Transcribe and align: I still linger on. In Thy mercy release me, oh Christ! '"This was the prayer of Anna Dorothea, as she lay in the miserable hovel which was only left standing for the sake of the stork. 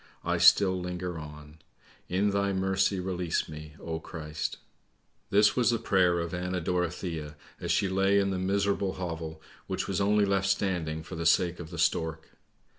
I 0.25 0.39
still 0.39 0.79
linger 0.81 1.19
on. 1.19 1.59
In 2.09 2.31
Thy 2.31 2.53
mercy 2.53 2.99
release 2.99 3.47
me, 3.47 3.75
oh 3.79 3.99
Christ! 3.99 4.57
'"This 5.29 5.55
was 5.55 5.69
the 5.69 5.77
prayer 5.77 6.19
of 6.19 6.33
Anna 6.33 6.59
Dorothea, 6.59 7.35
as 7.59 7.71
she 7.71 7.87
lay 7.87 8.17
in 8.17 8.31
the 8.31 8.39
miserable 8.39 8.93
hovel 8.93 9.43
which 9.67 9.87
was 9.87 10.01
only 10.01 10.25
left 10.25 10.47
standing 10.47 11.03
for 11.03 11.13
the 11.13 11.27
sake 11.27 11.59
of 11.59 11.69
the 11.69 11.77
stork. 11.77 12.29